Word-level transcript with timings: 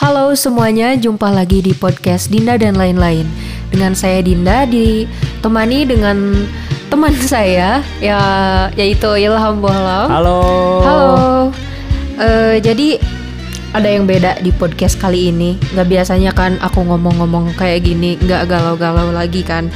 Halo 0.00 0.32
semuanya, 0.32 0.96
jumpa 0.96 1.28
lagi 1.28 1.60
di 1.60 1.76
podcast 1.76 2.32
Dinda 2.32 2.56
dan 2.56 2.72
lain-lain. 2.72 3.28
Dengan 3.68 3.92
saya 3.92 4.24
Dinda 4.24 4.64
ditemani 4.64 5.84
dengan 5.84 6.48
teman 6.88 7.12
saya 7.32 7.84
ya 8.00 8.20
yaitu 8.80 9.12
Ilham 9.20 9.60
Bohlam. 9.60 10.08
Halo. 10.08 10.40
Halo. 10.80 11.12
Eh, 12.16 12.64
jadi 12.64 12.96
ada 13.76 13.92
yang 13.92 14.08
beda 14.08 14.40
di 14.40 14.48
podcast 14.56 14.96
kali 14.96 15.28
ini. 15.28 15.60
Gak 15.76 15.92
biasanya 15.92 16.32
kan 16.32 16.56
aku 16.64 16.80
ngomong-ngomong 16.80 17.52
kayak 17.60 17.84
gini, 17.84 18.16
nggak 18.24 18.48
galau-galau 18.48 19.12
lagi 19.12 19.44
kan. 19.44 19.68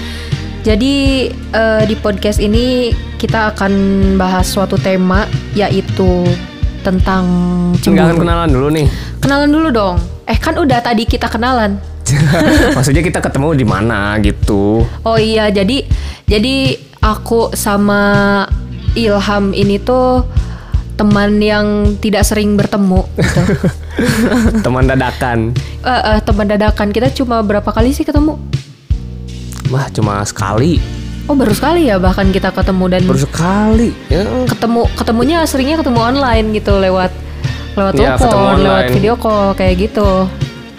Jadi 0.64 1.28
eh, 1.36 1.82
di 1.84 2.00
podcast 2.00 2.40
ini 2.40 2.96
kita 3.20 3.52
akan 3.52 3.72
bahas 4.16 4.48
suatu 4.48 4.80
tema 4.80 5.28
yaitu 5.52 6.24
tentang 6.80 7.24
Enggak 7.76 8.08
cemburu. 8.08 8.24
kenalan 8.24 8.48
dulu 8.48 8.68
nih. 8.72 8.88
Kenalan 9.24 9.48
dulu 9.48 9.68
dong. 9.72 9.96
Eh 10.28 10.36
kan 10.36 10.52
udah 10.52 10.84
tadi 10.84 11.08
kita 11.08 11.32
kenalan. 11.32 11.80
Maksudnya 12.76 13.00
kita 13.00 13.24
ketemu 13.24 13.56
di 13.56 13.64
mana 13.64 14.20
gitu. 14.20 14.84
Oh 15.00 15.16
iya, 15.16 15.48
jadi 15.48 15.80
jadi 16.28 16.76
aku 17.00 17.56
sama 17.56 18.44
Ilham 18.92 19.56
ini 19.56 19.80
tuh 19.80 20.28
teman 21.00 21.40
yang 21.40 21.96
tidak 22.04 22.28
sering 22.28 22.52
bertemu 22.60 23.08
gitu. 23.16 23.42
Teman 24.68 24.84
dadakan. 24.84 25.56
Eh, 25.82 25.88
eh, 25.88 26.18
teman 26.20 26.44
dadakan 26.44 26.92
kita 26.92 27.08
cuma 27.16 27.40
berapa 27.40 27.66
kali 27.66 27.96
sih 27.96 28.04
ketemu? 28.04 28.36
Wah, 29.72 29.88
cuma 29.88 30.20
sekali. 30.28 30.78
Oh 31.24 31.32
baru 31.32 31.56
sekali 31.56 31.88
ya 31.88 31.96
bahkan 31.96 32.28
kita 32.28 32.52
ketemu 32.52 32.84
dan 32.92 33.02
Baru 33.08 33.24
sekali. 33.24 33.96
Ya. 34.12 34.28
ketemu 34.44 34.84
ketemunya 34.92 35.48
seringnya 35.48 35.80
ketemu 35.80 36.00
online 36.04 36.52
gitu 36.52 36.76
lewat 36.76 37.10
lewat 37.74 37.92
ketemu 37.92 38.14
telepon, 38.16 38.56
lewat 38.60 38.84
video 38.90 39.14
call 39.14 39.46
kayak 39.52 39.74
gitu. 39.80 40.08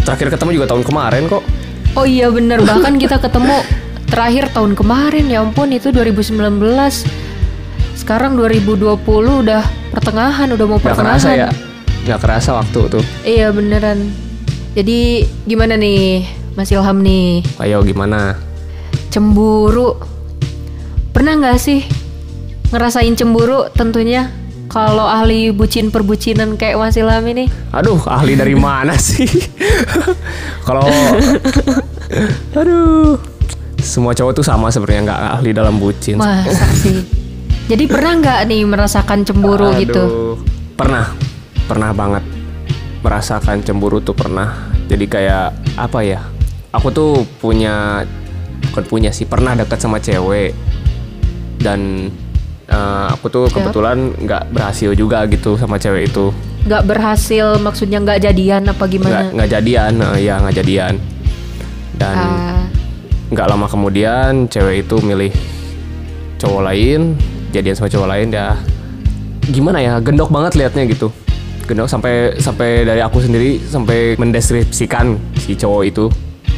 Terakhir 0.02 0.28
ketemu 0.32 0.50
juga 0.54 0.66
tahun 0.70 0.84
kemarin 0.84 1.24
kok. 1.28 1.44
Oh 1.96 2.04
iya 2.04 2.28
bener 2.28 2.60
bahkan 2.62 2.96
kita 2.96 3.18
ketemu 3.18 3.64
terakhir 4.06 4.52
tahun 4.52 4.76
kemarin 4.76 5.26
ya 5.28 5.42
ampun 5.42 5.72
itu 5.72 5.90
2019. 5.90 6.36
Sekarang 7.96 8.36
2020 8.36 9.02
udah 9.42 9.64
pertengahan 9.90 10.48
udah 10.52 10.66
mau 10.68 10.78
Gak 10.78 10.94
pertengahan. 10.94 11.18
kerasa 11.18 11.30
ya. 11.34 11.50
Gak 12.06 12.20
kerasa 12.22 12.50
waktu 12.54 12.80
tuh. 12.92 13.04
Iya 13.24 13.50
beneran. 13.50 14.12
Jadi 14.76 15.24
gimana 15.44 15.74
nih 15.74 16.28
Mas 16.54 16.68
Ilham 16.70 17.00
nih 17.00 17.44
Ayo 17.58 17.80
gimana? 17.82 18.36
cemburu? 19.08 19.96
Pernah 21.10 21.40
nggak 21.40 21.58
sih 21.58 21.88
ngerasain 22.70 23.16
cemburu? 23.16 23.72
Tentunya 23.72 24.28
kalau 24.66 25.06
ahli 25.06 25.54
bucin 25.54 25.94
perbucinan 25.94 26.58
kayak 26.58 26.76
Mas 26.80 26.98
Ilham 26.98 27.26
ini. 27.30 27.46
Aduh, 27.72 28.02
ahli 28.10 28.34
dari 28.36 28.58
mana 28.66 28.98
sih? 28.98 29.28
Kalau 30.68 30.86
Aduh. 32.58 33.18
Semua 33.80 34.18
cowok 34.18 34.42
tuh 34.42 34.46
sama 34.46 34.74
sebenarnya 34.74 35.14
nggak 35.14 35.22
ahli 35.40 35.50
dalam 35.54 35.78
bucin. 35.78 36.18
Masa 36.18 36.66
sih? 36.74 37.06
Jadi 37.70 37.86
pernah 37.86 38.18
nggak 38.18 38.40
nih 38.50 38.62
merasakan 38.66 39.26
cemburu 39.26 39.70
Aduh, 39.74 39.82
gitu? 39.82 40.04
Pernah, 40.74 41.14
pernah 41.70 41.94
banget 41.94 42.24
merasakan 43.06 43.62
cemburu 43.62 44.02
tuh 44.02 44.18
pernah. 44.18 44.74
Jadi 44.90 45.06
kayak 45.06 45.78
apa 45.78 46.02
ya? 46.02 46.22
Aku 46.74 46.90
tuh 46.90 47.22
punya 47.38 48.02
bukan 48.74 48.84
punya 48.90 49.14
sih 49.14 49.30
pernah 49.30 49.54
dekat 49.54 49.78
sama 49.78 50.02
cewek 50.02 50.58
dan 51.62 52.10
eh, 52.66 53.06
aku 53.10 53.26
tuh 53.28 53.46
Siap. 53.48 53.56
kebetulan 53.62 53.98
nggak 54.16 54.44
berhasil 54.52 54.92
juga 54.94 55.26
gitu 55.28 55.56
sama 55.56 55.78
cewek 55.78 56.10
itu. 56.10 56.34
Nggak 56.66 56.84
berhasil 56.86 57.62
maksudnya 57.62 58.02
nggak 58.02 58.20
jadian 58.26 58.62
apa 58.66 58.84
gimana? 58.86 59.30
nggak 59.30 59.50
jadian, 59.50 59.94
eh, 60.02 60.18
ya 60.26 60.42
nggak 60.42 60.56
jadian. 60.56 60.94
Dan 61.96 62.18
Ah, 62.18 62.64
nggak 63.32 63.48
lama 63.48 63.66
kemudian 63.66 64.46
cewek 64.46 64.84
itu 64.84 65.00
milih 65.00 65.32
cowok 66.36 66.62
lain 66.68 67.16
jadian 67.50 67.72
sama 67.74 67.88
cowok 67.88 68.10
lain 68.12 68.28
ya 68.30 68.60
gimana 69.48 69.80
ya 69.80 69.96
gendok 70.04 70.28
banget 70.28 70.60
liatnya 70.60 70.84
gitu 70.92 71.08
gendok 71.64 71.88
sampai 71.88 72.36
sampai 72.38 72.84
dari 72.84 73.00
aku 73.00 73.24
sendiri 73.24 73.58
sampai 73.64 74.20
mendeskripsikan 74.20 75.16
si 75.40 75.56
cowok 75.56 75.84
itu 75.88 76.06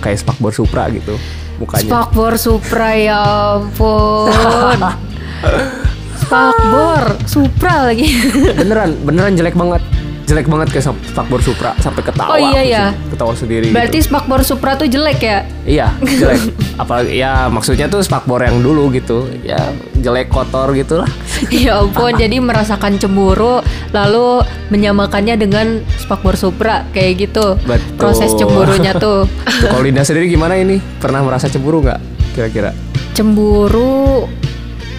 kayak 0.01 0.17
spakbor 0.17 0.49
supra 0.49 0.89
gitu 0.89 1.13
mukanya 1.57 1.89
Spakbor 1.89 2.33
Supra 2.37 2.89
ya 2.93 3.21
ampun. 3.57 4.77
Spakbor 6.27 7.15
Supra 7.23 7.87
lagi. 7.87 8.03
beneran 8.59 8.99
beneran 8.99 9.31
jelek 9.33 9.55
banget 9.55 9.79
jelek 10.27 10.43
banget 10.43 10.67
kayak 10.69 10.91
spakbor 11.07 11.39
supra 11.39 11.71
sampai 11.79 12.03
ketawa 12.03 12.27
Oh, 12.27 12.35
iya, 12.35 12.51
aku 12.51 12.67
ya. 12.67 12.83
sih, 12.83 13.15
ketawa 13.15 13.31
sendiri 13.31 13.67
Berarti 13.71 13.95
gitu. 13.95 14.11
Spakbor 14.11 14.43
Supra 14.43 14.75
tuh 14.75 14.91
jelek 14.91 15.23
ya? 15.23 15.47
iya 15.63 15.87
jelek 16.03 16.51
apalagi 16.83 17.15
ya 17.15 17.47
maksudnya 17.47 17.87
tuh 17.87 18.03
spakbor 18.03 18.43
yang 18.43 18.59
dulu 18.59 18.91
gitu 18.91 19.23
ya 19.39 19.71
jelek 19.95 20.27
kotor 20.27 20.75
gitu 20.75 20.99
lah 20.99 21.07
ya 21.47 21.79
ampun, 21.79 22.11
jadi 22.11 22.43
merasakan 22.43 22.99
cemburu 22.99 23.63
lalu 23.95 24.43
menyamakannya 24.67 25.39
dengan 25.39 25.79
Spakbor 25.95 26.35
Supra 26.35 26.83
kayak 26.91 27.23
gitu. 27.23 27.55
Betul. 27.63 27.95
Proses 27.95 28.35
cemburunya 28.35 28.91
tuh. 28.91 29.23
Tuh, 29.29 29.67
kalau 29.69 29.79
Linda 29.79 30.03
sendiri 30.03 30.27
gimana 30.27 30.59
ini? 30.59 30.75
Pernah 30.99 31.23
merasa 31.23 31.47
cemburu 31.47 31.79
nggak? 31.79 31.99
Kira-kira? 32.33 32.75
Cemburu 33.13 34.27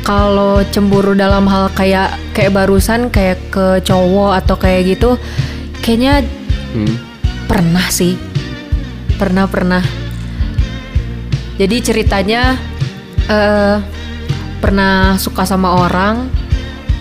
kalau 0.09 0.65
cemburu 0.73 1.13
dalam 1.13 1.45
hal 1.45 1.69
kayak 1.77 2.17
kayak 2.33 2.57
barusan 2.57 3.13
kayak 3.13 3.37
ke 3.53 3.85
cowok 3.85 4.41
atau 4.41 4.57
kayak 4.57 4.97
gitu 4.97 5.21
kayaknya 5.85 6.25
Hmm. 6.73 6.97
pernah 7.45 7.85
sih. 7.93 8.17
Pernah 9.21 9.45
pernah. 9.49 9.85
Jadi 11.61 11.77
ceritanya 11.85 12.57
eh 13.29 13.77
pernah 14.65 15.21
suka 15.21 15.45
sama 15.45 15.85
orang 15.85 16.33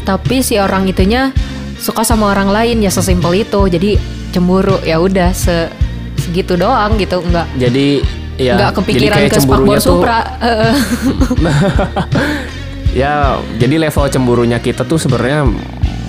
tapi 0.04 0.44
si 0.44 0.60
orang 0.60 0.88
itunya 0.88 1.32
suka 1.80 2.04
sama 2.04 2.32
orang 2.32 2.52
lain 2.52 2.84
ya 2.84 2.92
sesimpel 2.92 3.40
itu. 3.40 3.72
Jadi 3.72 3.96
cemburu 4.36 4.84
ya 4.84 5.00
udah 5.00 5.32
se 5.32 5.72
segitu 6.20 6.60
doang 6.60 7.00
gitu 7.00 7.24
enggak 7.24 7.48
Jadi 7.56 8.04
ya 8.36 8.60
nggak 8.60 8.84
kepikiran 8.84 9.32
ke 9.32 9.40
cemburunya 9.40 9.80
Spakbor 9.80 9.82
Supra. 9.84 10.20
ya, 12.98 13.38
jadi 13.62 13.78
level 13.78 14.10
cemburunya 14.10 14.58
kita 14.58 14.82
tuh 14.82 14.98
sebenarnya 14.98 15.46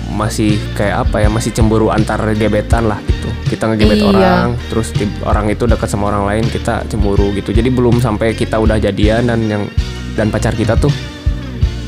masih 0.09 0.57
kayak 0.73 1.05
apa 1.05 1.21
ya? 1.21 1.29
Masih 1.29 1.53
cemburu 1.53 1.93
antar 1.93 2.17
gebetan 2.33 2.89
lah 2.89 2.97
gitu. 3.05 3.29
Kita 3.47 3.69
ngegebet 3.69 4.01
Iya. 4.01 4.09
orang, 4.09 4.47
terus 4.67 4.89
orang 5.21 5.45
itu 5.47 5.69
dekat 5.69 5.85
sama 5.85 6.09
orang 6.09 6.25
lain, 6.25 6.43
kita 6.49 6.81
cemburu 6.89 7.29
gitu. 7.37 7.53
Jadi 7.53 7.69
belum 7.69 8.01
sampai 8.01 8.33
kita 8.33 8.57
udah 8.57 8.81
jadian 8.81 9.29
dan 9.29 9.39
yang 9.45 9.63
dan 10.17 10.33
pacar 10.33 10.57
kita 10.57 10.73
tuh 10.75 10.91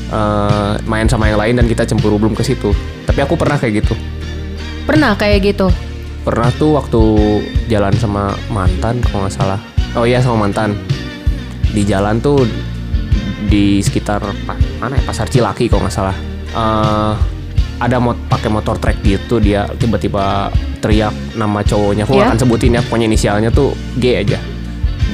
eh, 0.08 0.74
main 0.86 1.08
sama 1.08 1.26
yang 1.28 1.40
lain 1.40 1.58
dan 1.58 1.66
kita 1.66 1.82
cemburu 1.84 2.16
belum 2.22 2.38
ke 2.38 2.44
situ. 2.44 2.70
Tapi 3.02 3.18
aku 3.20 3.34
pernah 3.34 3.58
kayak 3.58 3.82
gitu. 3.84 3.94
Pernah 4.82 5.18
kayak 5.18 5.40
gitu. 5.42 5.68
pernah 6.22 6.54
tuh 6.54 6.78
waktu 6.78 7.02
jalan 7.66 7.90
sama 7.98 8.30
mantan 8.46 9.02
kalau 9.02 9.26
nggak 9.26 9.34
salah 9.34 9.58
oh 9.98 10.06
iya 10.06 10.22
sama 10.22 10.46
mantan 10.46 10.78
di 11.74 11.82
jalan 11.82 12.22
tuh 12.22 12.46
di 13.50 13.82
sekitar 13.82 14.22
mana 14.82 14.98
ya? 14.98 15.02
Pasar 15.06 15.30
Cilaki 15.30 15.70
kalau 15.70 15.86
nggak 15.86 15.94
salah. 15.94 16.16
Eh, 16.52 17.14
ada 17.78 17.96
mot 18.02 18.18
pakai 18.26 18.50
motor 18.50 18.78
trek 18.78 18.98
gitu 19.02 19.38
dia 19.38 19.66
tiba-tiba 19.78 20.50
teriak 20.82 21.14
nama 21.38 21.62
cowoknya. 21.62 22.02
Aku 22.06 22.18
nggak 22.18 22.34
akan 22.34 22.40
sebutin 22.42 22.74
ya 22.74 22.82
pokoknya 22.82 23.06
inisialnya 23.06 23.50
tuh 23.54 23.78
G 24.02 24.18
aja. 24.18 24.38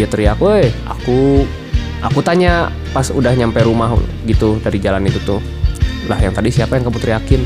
Dia 0.01 0.07
teriak 0.09 0.41
woi 0.41 0.73
aku 0.89 1.45
aku 2.01 2.19
tanya 2.25 2.73
pas 2.97 3.13
udah 3.13 3.35
nyampe 3.37 3.61
rumah 3.61 3.93
gitu 4.25 4.57
dari 4.65 4.81
jalan 4.81 5.05
itu 5.05 5.21
tuh. 5.25 5.41
Lah 6.09 6.17
yang 6.17 6.33
tadi 6.33 6.49
siapa 6.49 6.81
yang 6.81 6.89
kamu 6.89 6.99
teriakin? 7.01 7.43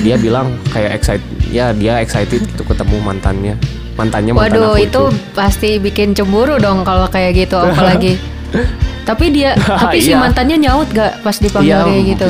Dia 0.00 0.16
bilang 0.16 0.54
kayak 0.72 0.96
excited 1.02 1.28
ya 1.50 1.76
dia 1.76 2.00
excited 2.00 2.40
itu 2.40 2.62
ketemu 2.64 2.96
mantannya. 3.04 3.54
Mantannya 3.98 4.32
mantan 4.32 4.56
Waduh, 4.56 4.72
aku 4.76 4.80
itu. 4.80 5.02
pasti 5.36 5.76
bikin 5.76 6.16
cemburu 6.16 6.56
dong 6.56 6.88
kalau 6.88 7.04
kayak 7.08 7.36
gitu 7.36 7.60
apalagi. 7.60 8.16
tapi 9.02 9.30
dia 9.30 9.56
tapi 9.82 9.98
si 9.98 10.10
Iya. 10.10 10.18
mantannya 10.18 10.56
nyaut 10.58 10.88
gak 10.88 11.20
pas 11.20 11.34
dipanggil 11.34 11.70
Iya, 11.70 11.84
kayak 11.84 12.04
gitu? 12.08 12.28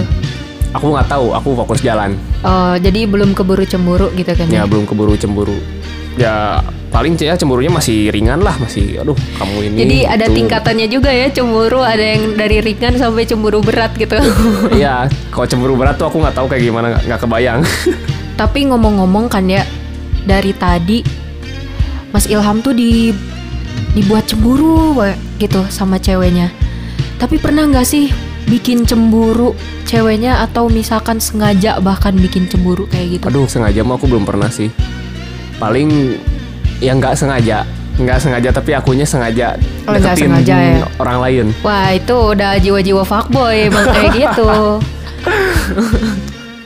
aku 0.71 0.87
nggak 0.89 1.09
tahu 1.09 1.27
aku 1.33 1.49
fokus 1.57 1.81
jalan 1.81 2.15
Oh, 2.41 2.73
jadi 2.75 3.05
belum 3.05 3.35
keburu 3.35 3.65
cemburu 3.65 4.09
gitu 4.13 4.31
kan 4.31 4.47
ya 4.47 4.63
ya? 4.63 4.65
belum 4.65 4.87
keburu 4.87 5.13
cemburu 5.15 5.59
ya 6.15 6.59
paling 6.89 7.15
ya 7.15 7.35
cemburunya 7.35 7.71
masih 7.71 8.11
ringan 8.11 8.39
lah 8.39 8.55
masih 8.57 8.99
aduh 8.99 9.15
kamu 9.37 9.57
ini 9.65 9.77
Jadi 9.79 9.99
ada 10.05 10.27
itu. 10.27 10.35
tingkatannya 10.37 10.87
juga 10.87 11.09
ya 11.09 11.27
cemburu, 11.29 11.81
ada 11.81 12.03
yang 12.03 12.35
dari 12.35 12.59
ringan 12.59 12.95
sampai 12.95 13.25
cemburu 13.25 13.59
berat 13.61 13.95
gitu. 13.95 14.19
iya 14.75 15.07
kalau 15.33 15.47
cemburu 15.47 15.75
berat 15.75 15.97
tuh 15.97 16.07
aku 16.07 16.19
nggak 16.19 16.35
tahu 16.35 16.47
kayak 16.47 16.63
gimana 16.65 16.99
nggak- 16.99 17.21
kebayang 17.21 17.61
Tapi 18.35 18.61
ngomong-ngomong 18.67 19.29
kan 19.29 19.47
ya, 19.47 19.63
dari 20.23 20.51
tadi 20.51 21.05
Mas 22.11 22.27
Ilham 22.27 22.59
tuh 22.59 22.73
di 22.73 23.15
dibuat 23.93 24.27
cemburu 24.27 24.99
gitu 25.37 25.63
sama 25.69 25.97
ceweknya. 25.97 26.51
Tapi 27.21 27.37
pernah 27.37 27.69
nggak 27.69 27.85
sih 27.85 28.09
bikin 28.47 28.83
cemburu 28.83 29.53
ceweknya 29.85 30.41
atau 30.41 30.67
misalkan 30.67 31.21
sengaja 31.21 31.79
bahkan 31.79 32.11
bikin 32.13 32.47
cemburu 32.47 32.89
kayak 32.89 33.07
gitu? 33.15 33.25
aduh 33.27 33.47
sengaja 33.47 33.83
mah 33.83 33.95
aku 33.95 34.07
belum 34.07 34.25
pernah 34.25 34.49
sih 34.49 34.67
paling 35.57 36.19
yang 36.81 36.99
nggak 36.99 37.15
sengaja 37.15 37.63
nggak 37.95 38.19
sengaja 38.19 38.49
tapi 38.51 38.73
akunya 38.73 39.05
sengaja 39.05 39.55
Oh, 39.85 39.95
deketin 39.95 40.31
sengaja 40.31 40.55
ya? 40.57 40.83
orang 40.97 41.19
lain 41.21 41.47
Wah 41.61 41.93
itu 41.93 42.11
udah 42.11 42.59
jiwa-jiwa 42.59 43.05
fuckboy 43.05 43.69
emang 43.69 43.87
kayak 43.87 44.11
gitu. 44.25 44.51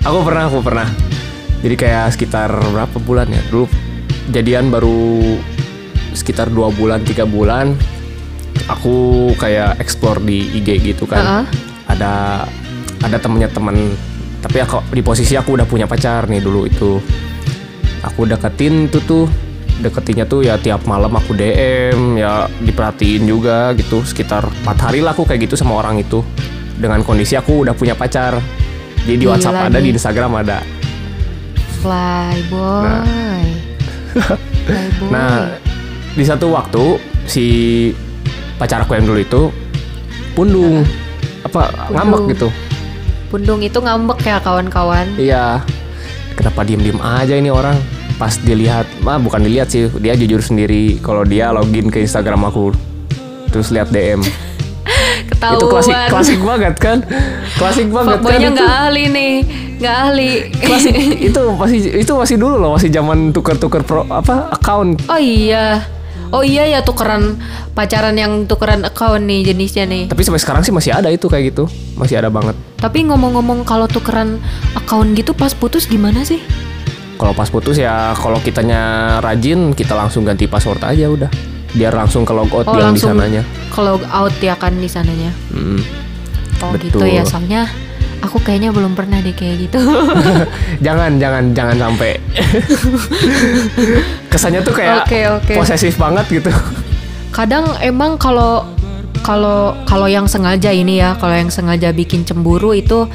aku 0.01 0.19
pernah 0.23 0.43
aku 0.47 0.59
pernah 0.63 0.89
jadi 1.61 1.75
kayak 1.75 2.05
sekitar 2.13 2.49
berapa 2.71 2.97
bulan 2.99 3.29
ya 3.29 3.41
dulu 3.49 3.67
jadian 4.31 4.69
baru 4.69 5.21
sekitar 6.13 6.49
dua 6.49 6.71
bulan 6.71 7.03
tiga 7.03 7.25
bulan 7.25 7.75
aku 8.69 9.31
kayak 9.37 9.77
explore 9.81 10.21
di 10.23 10.49
IG 10.61 10.95
gitu 10.95 11.05
kan. 11.05 11.23
Heeh. 11.23 11.47
ada 11.85 12.45
ada 13.05 13.17
temennya 13.21 13.53
temen. 13.53 13.93
Tapi 14.41 14.61
aku 14.61 14.85
di 14.93 15.01
posisi 15.01 15.37
aku 15.37 15.57
udah 15.57 15.65
punya 15.69 15.89
pacar 15.89 16.29
nih 16.29 16.41
dulu 16.41 16.69
itu. 16.69 17.01
Aku 18.05 18.29
deketin 18.29 18.89
tuh 18.89 19.03
tuh. 19.05 19.27
Deketinnya 19.75 20.23
tuh 20.31 20.47
ya 20.47 20.55
tiap 20.55 20.87
malam 20.87 21.11
aku 21.19 21.35
DM 21.35 22.15
ya 22.21 22.47
diperhatiin 22.63 23.27
juga 23.27 23.73
gitu. 23.77 24.05
Sekitar 24.05 24.47
empat 24.65 24.91
hari 24.91 25.01
lah 25.05 25.13
aku 25.17 25.25
kayak 25.29 25.49
gitu 25.49 25.57
sama 25.57 25.77
orang 25.81 26.01
itu. 26.01 26.25
Dengan 26.77 27.01
kondisi 27.05 27.37
aku 27.37 27.65
udah 27.65 27.75
punya 27.77 27.97
pacar. 27.97 28.39
Jadi 29.05 29.17
di 29.21 29.25
Gila 29.29 29.37
WhatsApp 29.37 29.69
ada 29.69 29.79
nih. 29.81 29.85
di 29.85 29.91
Instagram 29.97 30.33
ada. 30.41 30.59
Flyboy. 31.85 32.89
Flyboy. 34.17 35.11
nah 35.15 35.53
di 36.15 36.25
satu 36.25 36.55
waktu 36.55 36.85
si 37.27 37.47
pacar 38.61 38.83
aku 38.83 38.95
yang 38.95 39.07
dulu 39.07 39.21
itu 39.21 39.43
pundung 40.35 40.87
apa 41.45 41.71
ngambek 41.93 42.35
gitu 42.35 42.49
Pundung 43.35 43.67
itu 43.67 43.83
ngambek 43.83 44.23
ya 44.23 44.39
kawan-kawan. 44.39 45.11
Iya. 45.19 45.59
Kenapa 46.39 46.63
diem-diem 46.63 47.03
aja 47.03 47.35
ini 47.35 47.51
orang? 47.51 47.75
Pas 48.15 48.39
dilihat, 48.39 48.87
mah 49.03 49.19
bukan 49.19 49.43
dilihat 49.43 49.75
sih, 49.75 49.91
dia 49.99 50.15
jujur 50.15 50.39
sendiri 50.39 51.03
kalau 51.03 51.27
dia 51.27 51.51
login 51.51 51.91
ke 51.91 51.99
Instagram 51.99 52.47
aku. 52.47 52.71
Terus 53.51 53.75
lihat 53.75 53.91
DM. 53.91 54.23
Ketahuan. 55.35 55.59
Itu 55.59 55.67
klasik 55.67 55.99
klasik 56.15 56.41
banget 56.47 56.75
kan? 56.79 57.03
Klasik 57.59 57.91
banget 57.91 58.23
kan? 58.23 58.39
Itu. 58.39 58.55
nggak 58.55 58.75
ahli 58.87 59.05
nih, 59.11 59.35
nggak 59.83 59.97
ahli. 60.07 60.31
Klasik 60.55 60.95
itu 61.35 61.43
masih 61.59 61.79
itu 62.07 62.13
masih 62.15 62.37
dulu 62.39 62.55
loh, 62.63 62.71
masih 62.79 62.95
zaman 62.95 63.35
tuker-tuker 63.35 63.83
pro 63.83 64.07
apa 64.15 64.47
account. 64.55 65.03
oh 65.11 65.19
iya, 65.19 65.83
oh 66.35 66.43
iya 66.43 66.67
ya 66.67 66.83
tukeran 66.83 67.39
pacaran 67.79 68.19
yang 68.19 68.51
tukeran 68.51 68.83
account 68.83 69.23
nih 69.23 69.47
jenisnya 69.47 69.87
nih. 69.87 70.11
Tapi 70.11 70.23
sampai 70.27 70.43
sekarang 70.43 70.63
sih 70.67 70.75
masih 70.75 70.91
ada 70.91 71.07
itu 71.15 71.31
kayak 71.31 71.55
gitu. 71.55 71.71
Masih 71.95 72.19
ada 72.19 72.29
banget. 72.29 72.59
Tapi 72.83 73.07
ngomong-ngomong 73.07 73.63
kalau 73.63 73.87
tukeran 73.87 74.43
account 74.75 75.15
gitu 75.15 75.31
pas 75.33 75.55
putus 75.55 75.87
gimana 75.87 76.27
sih? 76.27 76.43
Kalau 77.15 77.31
pas 77.31 77.47
putus 77.47 77.79
ya 77.79 78.11
kalau 78.19 78.43
kitanya 78.43 79.17
rajin, 79.23 79.71
kita 79.71 79.95
langsung 79.95 80.27
ganti 80.27 80.51
password 80.51 80.83
aja 80.83 81.07
udah. 81.07 81.31
Biar 81.75 81.95
langsung 81.95 82.27
ke 82.27 82.35
logout 82.35 82.67
Oh 82.67 82.75
yang 82.79 82.95
di 82.95 83.03
sananya. 83.03 83.43
kalau 83.71 83.99
out 84.11 84.35
ya 84.43 84.55
kan 84.59 84.75
di 84.75 84.91
sananya. 84.91 85.31
Mm. 85.55 85.83
Oh 86.63 86.71
gitu 86.79 86.99
Betul. 87.03 87.15
ya, 87.15 87.23
soalnya 87.27 87.67
aku 88.25 88.41
kayaknya 88.41 88.73
belum 88.73 88.97
pernah 88.97 89.21
deh 89.21 89.37
kayak 89.37 89.69
gitu. 89.69 89.79
jangan 90.87 91.21
jangan 91.21 91.53
jangan 91.53 91.77
sampai 91.77 92.17
kesannya 94.33 94.61
tuh 94.65 94.75
kayak 94.75 95.05
Oke, 95.05 95.21
oke. 95.29 95.55
posesif 95.61 95.95
banget 96.01 96.27
gitu 96.41 96.51
Kadang 97.35 97.67
emang 97.83 98.15
kalau 98.17 98.65
kalau 99.27 99.75
kalau 99.89 100.07
yang 100.07 100.31
sengaja 100.31 100.71
ini 100.71 101.03
ya, 101.03 101.19
kalau 101.19 101.35
yang 101.35 101.51
sengaja 101.51 101.91
bikin 101.91 102.23
cemburu 102.23 102.71
itu 102.77 103.11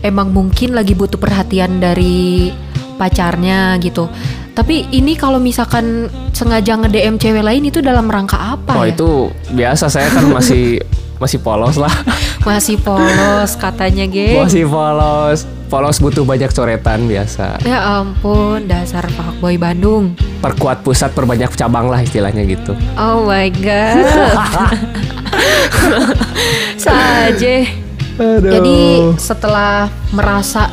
emang 0.00 0.32
mungkin 0.32 0.72
lagi 0.72 0.96
butuh 0.96 1.20
perhatian 1.20 1.76
dari 1.76 2.48
pacarnya 2.96 3.76
gitu. 3.76 4.08
Tapi 4.52 4.88
ini 4.92 5.16
kalau 5.16 5.36
misalkan 5.36 6.08
sengaja 6.32 6.80
nge-DM 6.80 7.20
cewek 7.20 7.44
lain 7.44 7.62
itu 7.68 7.84
dalam 7.84 8.08
rangka 8.08 8.56
apa 8.56 8.72
oh 8.76 8.84
ya? 8.88 8.92
itu 8.92 9.08
biasa 9.52 9.88
saya 9.92 10.08
kan 10.10 10.26
masih 10.32 10.80
masih 11.22 11.38
polos 11.38 11.78
lah 11.78 11.92
Masih 12.42 12.74
polos 12.76 13.54
katanya, 13.54 14.02
geng. 14.04 14.42
masih 14.42 14.66
polos 14.66 15.46
polos 15.68 15.96
butuh 15.96 16.20
banyak 16.22 16.50
coretan 16.50 17.06
biasa 17.06 17.56
Ya 17.62 17.80
ampun, 17.96 18.66
dasar 18.66 19.08
fuckboy 19.08 19.56
Bandung. 19.56 20.12
perkuat 20.38 20.82
pusat 20.82 21.10
perbanyak 21.10 21.48
cabang 21.52 21.86
lah 21.86 21.96
istilahnya 21.98 22.42
gitu 22.44 22.74
Oh 22.92 23.24
my 23.24 23.48
god. 23.54 24.04
Saja. 26.76 27.56
Jadi 28.42 28.78
setelah 29.16 29.88
merasa 30.12 30.68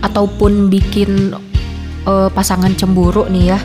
ataupun 0.00 0.68
bikin 0.68 1.32
eh, 2.04 2.28
pasangan 2.28 2.74
cemburu 2.74 3.24
nih 3.26 3.44
ya. 3.48 3.58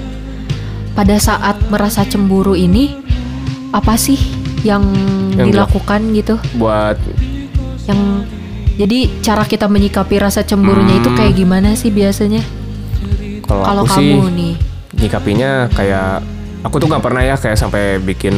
Pada 0.96 1.16
saat 1.18 1.60
merasa 1.68 2.04
cemburu 2.04 2.54
ini 2.54 2.96
apa 3.72 3.96
sih 3.96 4.18
yang, 4.62 4.84
Yang 5.34 5.48
dilakukan 5.52 6.02
gitu? 6.12 6.36
buat 6.56 6.96
Yang 7.90 8.02
jadi 8.80 9.00
cara 9.26 9.44
kita 9.44 9.66
menyikapi 9.66 10.22
rasa 10.22 10.46
cemburunya 10.46 11.02
itu 11.02 11.10
kayak 11.18 11.34
gimana 11.36 11.74
sih 11.74 11.90
biasanya? 11.90 12.46
kalau 13.50 13.82
aku 13.82 13.98
sih 13.98 14.14
kamu 14.14 14.30
nih. 14.38 14.54
nyikapinya 15.02 15.52
kayak 15.74 16.22
aku 16.62 16.76
tuh 16.78 16.86
nggak 16.86 17.02
pernah 17.02 17.26
ya 17.26 17.34
kayak 17.34 17.58
sampai 17.58 17.98
bikin 17.98 18.36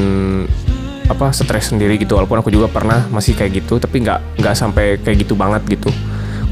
apa 1.11 1.35
stres 1.35 1.75
sendiri 1.75 1.99
gitu. 1.99 2.15
Walaupun 2.15 2.39
aku 2.39 2.47
juga 2.47 2.71
pernah 2.71 3.03
masih 3.11 3.35
kayak 3.35 3.59
gitu 3.59 3.75
tapi 3.75 4.07
nggak 4.07 4.39
nggak 4.39 4.55
sampai 4.55 5.03
kayak 5.03 5.27
gitu 5.27 5.35
banget 5.35 5.67
gitu. 5.67 5.91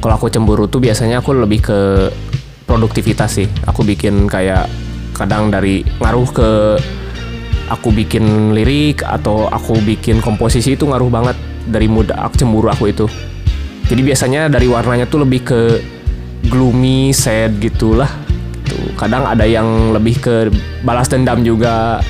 Kalau 0.04 0.14
aku 0.20 0.28
cemburu 0.28 0.68
tuh 0.68 0.84
biasanya 0.84 1.24
aku 1.24 1.32
lebih 1.40 1.64
ke 1.64 1.80
produktivitas 2.68 3.40
sih. 3.40 3.48
Aku 3.64 3.88
bikin 3.88 4.28
kayak 4.28 4.68
kadang 5.16 5.48
dari 5.48 5.88
ngaruh 6.04 6.30
ke 6.30 6.50
aku 7.72 7.96
bikin 7.96 8.52
lirik 8.52 9.08
atau 9.08 9.48
aku 9.48 9.80
bikin 9.88 10.20
komposisi 10.20 10.76
itu 10.76 10.84
ngaruh 10.84 11.08
banget 11.08 11.38
dari 11.70 11.86
mood 11.86 12.10
aku 12.10 12.36
cemburu 12.36 12.68
aku 12.74 12.90
itu. 12.90 13.06
Jadi 13.90 14.02
biasanya 14.06 14.42
dari 14.50 14.70
warnanya 14.70 15.10
tuh 15.10 15.26
lebih 15.26 15.42
ke 15.46 15.62
gloomy 16.50 17.10
sad 17.10 17.58
gitulah. 17.58 18.10
Tuh 18.66 18.94
kadang 18.98 19.26
ada 19.26 19.46
yang 19.50 19.94
lebih 19.94 20.22
ke 20.22 20.36
balas 20.86 21.10
dendam 21.10 21.42
juga 21.42 22.02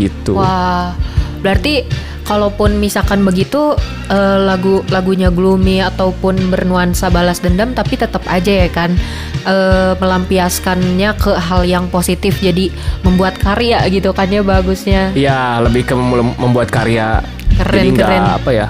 gitu. 0.00 0.40
Wah, 0.40 0.96
berarti 1.44 1.84
kalaupun 2.24 2.78
misalkan 2.80 3.20
begitu 3.20 3.76
eh, 4.08 4.38
lagu 4.40 4.80
lagunya 4.88 5.28
gloomy 5.28 5.84
ataupun 5.84 6.48
bernuansa 6.48 7.12
balas 7.12 7.44
dendam, 7.44 7.76
tapi 7.76 8.00
tetap 8.00 8.24
aja 8.32 8.64
ya 8.64 8.68
kan 8.72 8.96
eh, 9.44 9.92
melampiaskannya 10.00 11.10
ke 11.20 11.36
hal 11.36 11.68
yang 11.68 11.92
positif, 11.92 12.40
jadi 12.40 12.72
membuat 13.04 13.36
karya 13.36 13.84
gitu 13.92 14.16
kan 14.16 14.32
ya 14.32 14.40
bagusnya. 14.40 15.12
Iya 15.12 15.60
lebih 15.60 15.84
ke 15.84 15.92
mem- 15.92 16.38
membuat 16.40 16.72
karya. 16.72 17.20
Keren, 17.60 17.76
jadi 17.76 17.90
keren. 17.92 18.24
apa 18.24 18.50
ya 18.56 18.68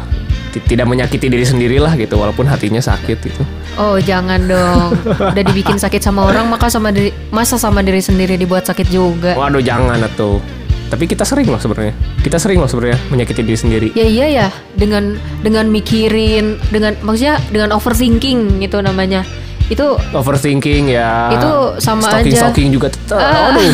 tidak 0.51 0.87
menyakiti 0.91 1.31
diri 1.31 1.47
sendiri 1.47 1.79
lah 1.79 1.95
gitu 1.95 2.19
walaupun 2.19 2.45
hatinya 2.51 2.83
sakit 2.83 3.19
gitu. 3.23 3.43
Oh 3.79 3.97
jangan 4.03 4.43
dong, 4.51 4.99
udah 5.07 5.45
dibikin 5.47 5.79
sakit 5.79 6.03
sama 6.03 6.27
orang 6.27 6.51
maka 6.51 6.67
sama 6.67 6.91
diri, 6.91 7.15
masa 7.31 7.55
sama 7.55 7.81
diri 7.87 8.03
sendiri 8.03 8.35
dibuat 8.35 8.67
sakit 8.67 8.91
juga. 8.91 9.39
waduh 9.39 9.63
jangan 9.63 10.03
atau 10.03 10.43
tapi 10.91 11.07
kita 11.07 11.23
sering 11.23 11.47
loh 11.47 11.63
sebenarnya. 11.63 11.95
Kita 12.19 12.37
sering 12.43 12.59
loh 12.59 12.67
sebenarnya 12.67 12.99
menyakiti 13.15 13.47
diri 13.47 13.59
sendiri. 13.59 13.89
Ya 13.95 14.11
iya 14.11 14.27
ya, 14.27 14.47
dengan 14.75 15.15
dengan 15.39 15.71
mikirin, 15.71 16.59
dengan 16.75 16.99
maksudnya 17.07 17.39
dengan 17.55 17.71
overthinking 17.79 18.59
gitu 18.59 18.83
namanya. 18.83 19.23
Itu 19.71 19.95
overthinking 20.11 20.91
ya. 20.91 21.31
Itu 21.31 21.79
sama 21.79 22.11
stalking 22.11 22.35
aja. 22.35 22.41
stalking 22.43 22.69
juga 22.75 22.91
tetap 22.91 23.23
Ah. 23.23 23.55
aduh. 23.55 23.71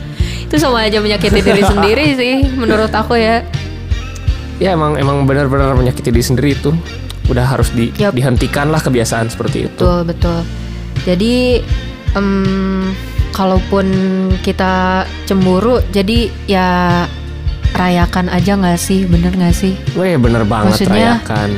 Itu 0.50 0.58
sama 0.62 0.86
aja 0.86 0.98
menyakiti 1.02 1.38
diri 1.42 1.62
sendiri 1.62 2.18
sih 2.18 2.34
menurut 2.54 2.90
aku 2.90 3.14
ya 3.18 3.42
ya 4.58 4.72
emang 4.72 4.94
emang 4.94 5.24
benar-benar 5.24 5.72
menyakiti 5.72 6.08
diri 6.08 6.24
sendiri 6.24 6.50
itu. 6.52 6.70
Udah 7.26 7.42
harus 7.44 7.68
di- 7.70 7.90
Yap. 7.92 8.12
dihentikan 8.12 8.70
lah 8.70 8.78
kebiasaan 8.78 9.26
seperti 9.26 9.66
itu. 9.66 9.82
Betul 9.82 10.00
betul. 10.06 10.38
Jadi 11.02 11.58
em, 12.12 12.94
kalaupun 13.30 13.86
kita 14.40 15.04
cemburu 15.24 15.82
jadi 15.90 16.30
ya 16.46 16.68
rayakan 17.72 18.30
aja 18.30 18.54
nggak 18.54 18.78
sih? 18.78 19.04
Bener 19.04 19.30
nggak 19.30 19.52
sih? 19.52 19.74
Weh 19.92 20.14
bener 20.16 20.42
banget 20.44 20.78
Maksudnya- 20.78 21.18
rayakan. 21.18 21.50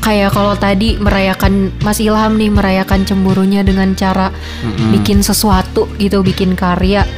kayak 0.00 0.30
kalau 0.30 0.52
tadi 0.52 1.00
merayakan 1.00 1.72
Mas 1.80 1.96
Ilham 1.96 2.36
nih 2.36 2.52
merayakan 2.52 3.08
cemburunya 3.08 3.64
dengan 3.64 3.96
cara 3.96 4.28
Mm-mm. 4.60 4.92
bikin 4.92 5.24
sesuatu 5.24 5.88
gitu 5.96 6.20
bikin 6.20 6.52
karya 6.52 7.08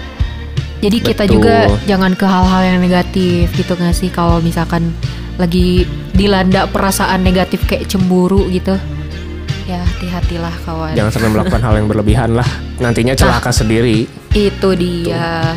jadi 0.84 0.98
kita 1.00 1.24
Betul. 1.24 1.34
juga 1.40 1.56
jangan 1.88 2.12
ke 2.12 2.26
hal-hal 2.28 2.62
yang 2.74 2.78
negatif 2.84 3.48
gitu 3.56 3.72
nggak 3.72 3.96
sih? 3.96 4.12
Kalau 4.12 4.44
misalkan 4.44 4.92
lagi 5.40 5.84
dilanda 6.16 6.68
perasaan 6.68 7.20
negatif 7.20 7.64
kayak 7.68 7.88
cemburu 7.88 8.48
gitu 8.48 8.76
ya 9.66 9.82
hati-hatilah 9.82 10.54
kawan. 10.62 10.94
Jangan 10.94 11.10
sampai 11.10 11.30
melakukan 11.34 11.62
hal 11.62 11.74
yang 11.74 11.86
berlebihan 11.90 12.30
lah. 12.38 12.46
Nantinya 12.78 13.18
celaka 13.18 13.50
sendiri. 13.50 14.06
itu 14.36 14.68
dia. 14.76 15.56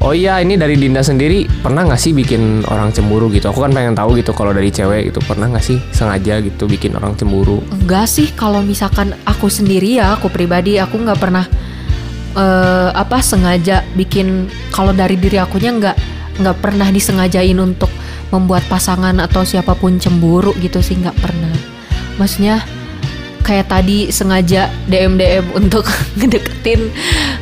Oh 0.00 0.16
iya 0.16 0.40
ini 0.40 0.56
dari 0.56 0.80
Dinda 0.80 1.04
sendiri 1.04 1.44
pernah 1.60 1.84
nggak 1.84 2.00
sih 2.00 2.16
bikin 2.16 2.64
orang 2.68 2.88
cemburu 2.88 3.28
gitu? 3.32 3.52
Aku 3.52 3.60
kan 3.60 3.68
pengen 3.72 3.92
tahu 3.92 4.16
gitu 4.16 4.32
kalau 4.32 4.52
dari 4.56 4.72
cewek 4.72 5.12
itu 5.12 5.20
pernah 5.24 5.48
nggak 5.48 5.60
sih 5.64 5.76
sengaja 5.92 6.40
gitu 6.40 6.64
bikin 6.64 6.96
orang 6.96 7.12
cemburu? 7.16 7.60
Enggak 7.68 8.08
sih 8.08 8.32
kalau 8.32 8.64
misalkan 8.64 9.12
aku 9.28 9.52
sendiri 9.52 10.00
ya 10.00 10.16
aku 10.16 10.32
pribadi 10.32 10.80
aku 10.80 11.00
nggak 11.00 11.20
pernah 11.20 11.44
eh, 12.36 12.90
apa 12.92 13.22
sengaja 13.22 13.82
bikin 13.94 14.50
kalau 14.70 14.94
dari 14.94 15.18
diri 15.18 15.40
akunya 15.40 15.74
nggak 15.74 15.96
nggak 16.40 16.56
pernah 16.58 16.88
disengajain 16.88 17.58
untuk 17.60 17.90
membuat 18.30 18.62
pasangan 18.70 19.18
atau 19.18 19.42
siapa 19.42 19.74
pun 19.74 19.98
cemburu 19.98 20.54
gitu 20.62 20.80
sih 20.80 20.96
nggak 20.96 21.18
pernah. 21.18 21.52
Maksudnya 22.16 22.62
kayak 23.42 23.66
tadi 23.66 24.14
sengaja 24.14 24.70
DM 24.86 25.18
DM 25.18 25.46
untuk 25.60 25.84
ngedeketin 26.16 26.88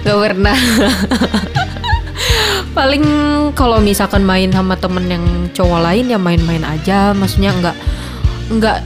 nggak 0.03 0.19
pernah. 0.19 0.59
Paling 2.77 3.05
kalau 3.55 3.83
misalkan 3.83 4.23
main 4.23 4.51
sama 4.51 4.79
temen 4.79 5.07
yang 5.11 5.25
cowok 5.55 5.81
lain 5.83 6.11
ya 6.11 6.19
main-main 6.19 6.65
aja. 6.65 7.13
Maksudnya 7.13 7.53
nggak 7.55 7.77
nggak 8.59 8.79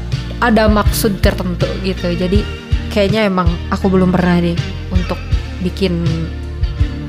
ada 0.43 0.67
maksud 0.67 1.23
tertentu 1.23 1.71
gitu. 1.87 2.11
Jadi 2.13 2.43
kayaknya 2.91 3.31
emang 3.31 3.47
aku 3.71 3.89
belum 3.89 4.11
pernah 4.11 4.43
deh 4.43 4.59
untuk 4.91 5.32
bikin 5.63 6.03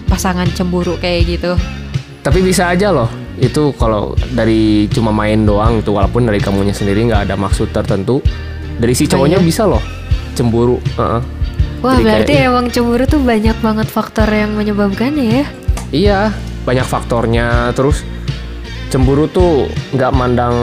pasangan 0.06 0.46
cemburu 0.54 0.96
kayak 0.98 1.26
gitu 1.28 1.54
Tapi 2.22 2.40
bisa 2.40 2.72
aja 2.72 2.88
loh. 2.88 3.12
Itu 3.36 3.76
kalau 3.76 4.16
dari 4.32 4.88
cuma 4.88 5.12
main 5.12 5.44
doang 5.44 5.84
itu 5.84 5.92
walaupun 5.92 6.24
dari 6.24 6.40
kamunya 6.40 6.72
sendiri 6.72 7.04
nggak 7.04 7.28
ada 7.28 7.36
maksud 7.36 7.68
tertentu, 7.70 8.24
dari 8.80 8.96
si 8.96 9.04
cowoknya 9.06 9.42
iya? 9.42 9.44
bisa 9.44 9.68
loh 9.68 9.84
cemburu. 10.32 10.80
Heeh. 10.96 11.22
wah 11.84 12.00
Jadi 12.00 12.04
berarti 12.08 12.32
kayak- 12.32 12.48
emang 12.48 12.66
cemburu 12.72 13.04
tuh 13.04 13.20
banyak 13.20 13.58
banget 13.60 13.88
faktor 13.88 14.30
yang 14.30 14.56
menyebabkannya 14.56 15.26
ya 15.36 15.46
Iya, 15.92 16.20
banyak 16.64 16.88
faktornya. 16.88 17.76
Terus 17.76 18.08
cemburu 18.88 19.28
tuh 19.28 19.68
nggak 19.92 20.12
mandang 20.16 20.56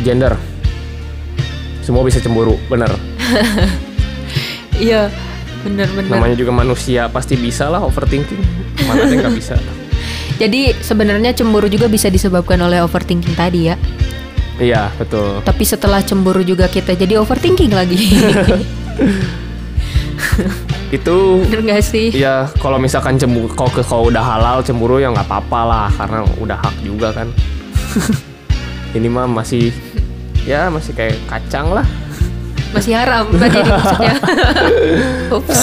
gender. 0.00 0.40
Semua 1.82 2.00
bisa 2.00 2.16
cemburu, 2.18 2.56
bener. 2.66 2.88
iya 4.80 5.12
bener-bener 5.66 6.10
Namanya 6.10 6.36
juga 6.38 6.52
manusia, 6.54 7.08
pasti 7.10 7.34
bisa 7.34 7.66
lah 7.70 7.82
overthinking. 7.82 8.40
Mana 8.86 9.04
ada 9.04 9.12
yang 9.12 9.22
nggak 9.26 9.36
bisa? 9.36 9.54
jadi 10.42 10.72
sebenarnya 10.78 11.34
cemburu 11.34 11.66
juga 11.66 11.90
bisa 11.90 12.06
disebabkan 12.08 12.62
oleh 12.62 12.78
overthinking 12.80 13.34
tadi 13.34 13.74
ya 13.74 13.76
Iya, 14.58 14.90
betul. 14.98 15.38
tapi 15.46 15.62
setelah 15.62 16.02
cemburu 16.02 16.42
juga 16.42 16.66
kita 16.66 16.94
jadi 16.94 17.18
overthinking 17.22 17.70
lagi 17.74 17.98
Itu 20.88 21.44
bener 21.46 21.60
gak 21.76 21.84
sih 21.84 22.08
ya 22.16 22.48
kalau 22.58 22.80
misalkan 22.80 23.20
cemburu, 23.20 23.52
kalau 23.52 23.70
kalau 23.84 24.04
udah 24.08 24.24
halal 24.24 24.64
cemburu 24.64 24.96
ya 24.96 25.12
nggak 25.12 25.28
apa-apa 25.28 25.60
lah, 25.68 25.88
karena 25.92 26.24
udah 26.40 26.58
hak 26.64 26.76
juga 26.80 27.12
kan. 27.12 27.28
Ini 28.96 29.04
mah 29.12 29.28
masih 29.28 29.68
ya 30.48 30.72
masih 30.72 30.96
kayak 30.96 31.20
kacang 31.28 31.76
lah. 31.76 31.84
Masih 32.72 32.92
haram 32.94 33.26
tadi 33.32 33.58
maksudnya 33.64 34.14
Ups. 35.36 35.60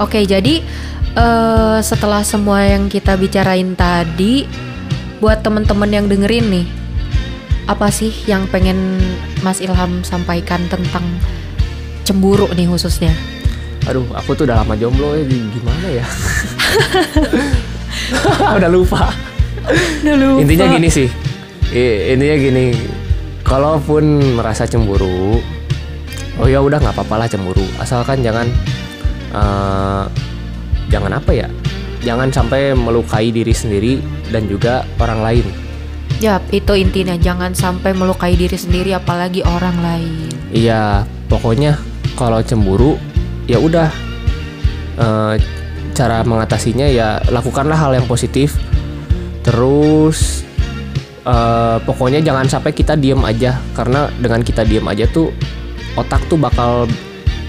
Oke, 0.00 0.24
jadi 0.24 0.64
eh, 1.12 1.78
setelah 1.84 2.24
semua 2.24 2.64
yang 2.64 2.88
kita 2.88 3.20
bicarain 3.20 3.76
tadi, 3.76 4.48
buat 5.20 5.44
temen-temen 5.44 5.90
yang 5.92 6.06
dengerin 6.08 6.46
nih, 6.48 6.66
apa 7.68 7.92
sih 7.92 8.08
yang 8.24 8.48
pengen 8.48 8.96
Mas 9.44 9.60
Ilham 9.60 10.00
sampaikan 10.00 10.64
tentang 10.72 11.04
cemburu 12.08 12.48
nih 12.56 12.64
khususnya? 12.64 13.12
Aduh, 13.84 14.08
aku 14.16 14.32
tuh 14.32 14.48
udah 14.48 14.64
lama 14.64 14.72
jomblo 14.72 15.12
ya, 15.12 15.24
gimana 15.28 15.86
ya? 15.92 16.04
udah 18.56 18.70
lupa. 18.72 19.12
Dulu. 20.00 20.40
Intinya 20.40 20.66
gini 20.72 20.88
sih, 20.88 21.08
intinya 22.08 22.36
gini, 22.40 22.66
kalaupun 23.44 24.36
merasa 24.40 24.64
cemburu, 24.64 25.44
oh 26.40 26.48
ya 26.48 26.64
udah 26.64 26.80
nggak 26.80 26.96
apa-apa 26.96 27.14
lah 27.20 27.28
cemburu, 27.28 27.64
asalkan 27.76 28.24
jangan 28.24 28.48
eh, 29.36 30.04
jangan 30.88 31.12
apa 31.20 31.30
ya, 31.36 31.48
jangan 32.00 32.32
sampai 32.32 32.72
melukai 32.72 33.28
diri 33.28 33.52
sendiri 33.52 34.00
dan 34.32 34.48
juga 34.48 34.88
orang 34.96 35.20
lain. 35.20 35.46
Ya, 36.20 36.36
itu 36.52 36.76
intinya 36.76 37.16
jangan 37.16 37.56
sampai 37.56 37.96
melukai 37.96 38.36
diri 38.36 38.56
sendiri 38.56 38.92
apalagi 38.92 39.40
orang 39.40 39.76
lain. 39.80 40.28
Iya, 40.52 41.08
pokoknya 41.32 41.80
kalau 42.16 42.44
cemburu 42.44 43.00
ya 43.48 43.56
udah 43.56 43.88
eh, 45.00 45.34
cara 45.96 46.24
mengatasinya 46.24 46.88
ya 46.88 47.20
lakukanlah 47.28 47.76
hal 47.76 47.96
yang 47.96 48.04
positif. 48.04 48.56
Terus 49.40 50.44
eh, 51.24 51.76
pokoknya 51.88 52.20
jangan 52.20 52.48
sampai 52.48 52.76
kita 52.76 53.00
diem 53.00 53.20
aja 53.24 53.56
karena 53.72 54.12
dengan 54.20 54.44
kita 54.44 54.64
diem 54.64 54.84
aja 54.84 55.08
tuh 55.08 55.32
otak 56.00 56.24
tuh 56.26 56.40
bakal 56.40 56.88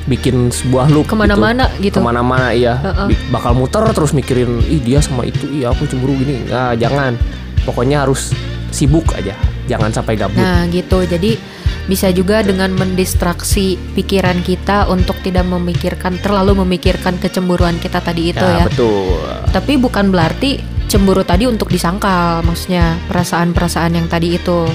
bikin 0.09 0.49
sebuah 0.49 0.89
loop 0.89 1.05
gitu. 1.05 1.13
Ke 1.13 1.19
mana-mana 1.19 1.65
gitu. 1.77 1.97
Ke 1.97 2.01
mana-mana 2.01 2.47
iya, 2.51 2.77
Heeh. 2.81 3.07
Bi- 3.13 3.21
bakal 3.29 3.53
muter 3.53 3.85
terus 3.93 4.11
mikirin 4.11 4.61
ih 4.65 4.81
dia 4.81 4.99
sama 5.01 5.25
itu, 5.27 5.45
iya 5.51 5.69
aku 5.69 5.85
cemburu 5.85 6.17
gini. 6.17 6.45
Nah, 6.49 6.73
jangan. 6.75 7.15
Pokoknya 7.61 8.01
harus 8.01 8.33
sibuk 8.73 9.05
aja, 9.13 9.37
jangan 9.69 9.93
sampai 9.93 10.17
gabut. 10.17 10.41
Nah, 10.41 10.65
gitu. 10.73 11.05
Jadi 11.05 11.37
bisa 11.85 12.09
juga 12.13 12.41
dengan 12.41 12.73
mendistraksi 12.73 13.77
pikiran 13.97 14.41
kita 14.41 14.89
untuk 14.89 15.17
tidak 15.21 15.45
memikirkan 15.45 16.17
terlalu 16.21 16.61
memikirkan 16.65 17.17
kecemburuan 17.21 17.77
kita 17.77 18.01
tadi 18.01 18.33
itu 18.33 18.41
ya. 18.41 18.65
betul. 18.65 19.21
Tapi 19.49 19.77
bukan 19.77 20.09
berarti 20.09 20.61
cemburu 20.89 21.21
tadi 21.21 21.45
untuk 21.45 21.69
disangkal, 21.69 22.41
maksudnya 22.41 22.97
perasaan-perasaan 23.05 23.97
yang 23.97 24.07
tadi 24.09 24.35
itu. 24.41 24.65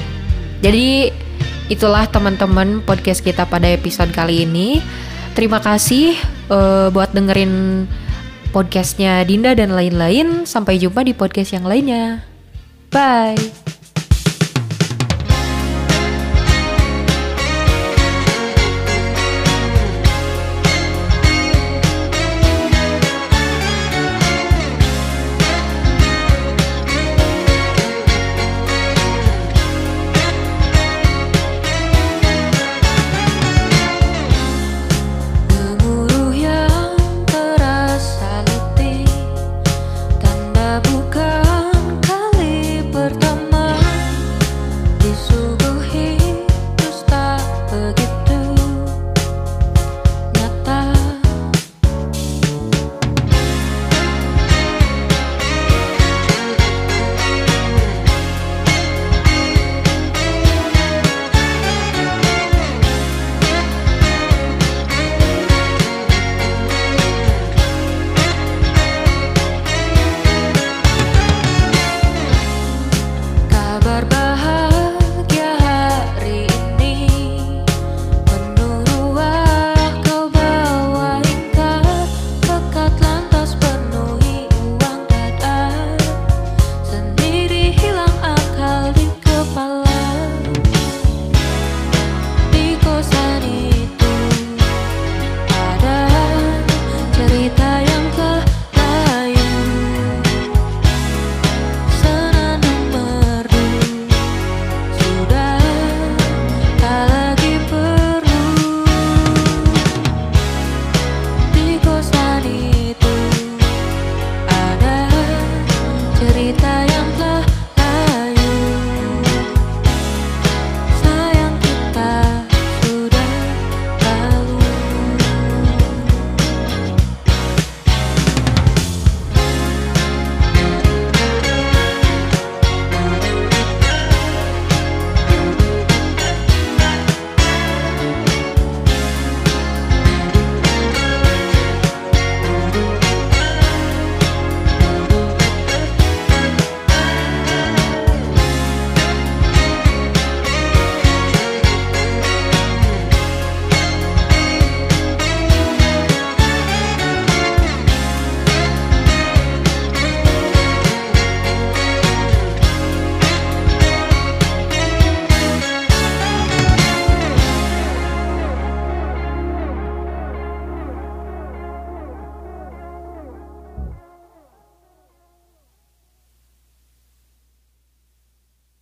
Jadi 0.62 1.10
itulah 1.66 2.06
teman-teman 2.06 2.82
podcast 2.82 3.22
kita 3.22 3.46
pada 3.46 3.66
episode 3.70 4.10
kali 4.14 4.46
ini. 4.46 4.78
Terima 5.36 5.60
kasih 5.60 6.16
eh, 6.48 6.88
buat 6.90 7.12
dengerin 7.12 7.84
podcastnya 8.54 9.20
Dinda 9.26 9.52
dan 9.52 9.74
lain-lain. 9.74 10.48
Sampai 10.48 10.80
jumpa 10.80 11.04
di 11.04 11.12
podcast 11.12 11.52
yang 11.52 11.68
lainnya. 11.68 12.24
Bye. 12.88 13.65